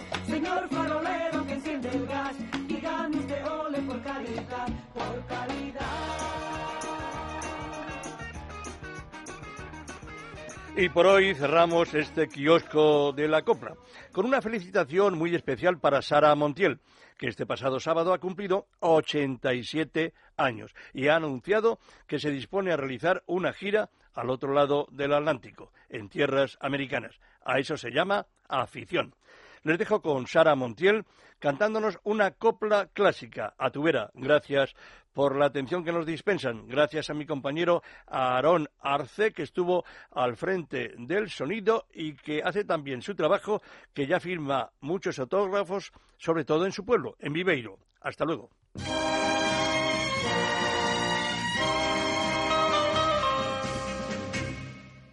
[10.77, 13.75] Y por hoy cerramos este kiosco de la copla.
[14.11, 16.81] con una felicitación muy especial para Sara Montiel,
[17.17, 22.77] que este pasado sábado ha cumplido 87 años y ha anunciado que se dispone a
[22.77, 27.21] realizar una gira al otro lado del Atlántico, en tierras americanas.
[27.45, 29.15] A eso se llama afición.
[29.63, 31.05] Les dejo con Sara Montiel
[31.39, 34.11] cantándonos una copla clásica a tu vera.
[34.13, 34.75] Gracias
[35.15, 36.67] por la atención que nos dispensan.
[36.67, 42.65] Gracias a mi compañero Aarón Arce, que estuvo al frente del sonido y que hace
[42.65, 43.61] también su trabajo,
[43.93, 47.79] que ya firma muchos autógrafos, sobre todo en su pueblo, en Viveiro.
[48.01, 48.49] Hasta luego.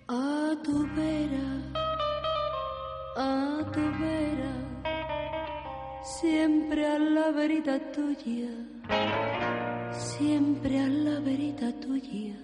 [0.08, 1.48] A tu vera,
[3.16, 4.54] a tu vera,
[6.02, 8.50] siempre a la verita tuya,
[10.18, 12.36] siempre a la verita tuya,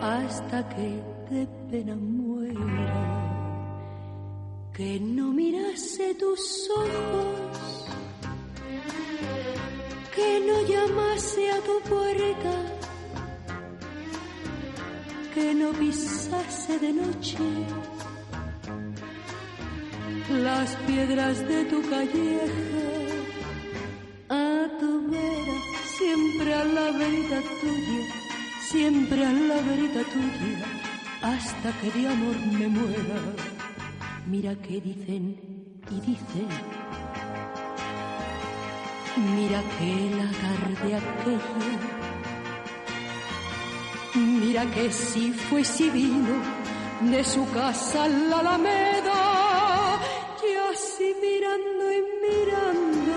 [0.00, 0.88] hasta que
[1.30, 2.60] de pena muera.
[4.72, 7.86] Que no mirase tus ojos,
[10.14, 12.54] que no llamase a tu puerta
[15.34, 17.38] que no pisase de noche
[20.28, 22.91] las piedras de tu calleja
[26.92, 28.02] verita tuya,
[28.60, 30.58] siempre a la verita tuya,
[31.22, 33.20] hasta que de amor me muera.
[34.26, 35.36] Mira que dicen
[35.90, 36.48] y dicen,
[39.36, 42.02] mira que la tarde aquella.
[44.14, 46.36] Mira que si fue si vino
[47.00, 49.98] de su casa a la Alameda,
[50.42, 53.16] y así mirando y mirando,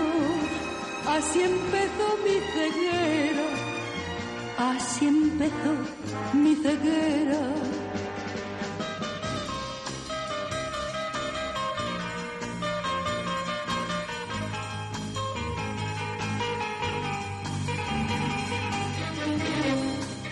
[1.16, 3.25] así empezó mi ceguera,
[4.58, 5.74] así empezó
[6.32, 7.40] mi ceguera.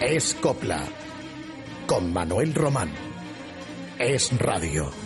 [0.00, 0.84] Es Copla.
[1.86, 2.92] Con Manuel Román.
[3.98, 5.03] Es Radio.